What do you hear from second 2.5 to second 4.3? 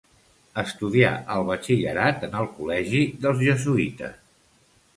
Col·legi dels Jesuïtes.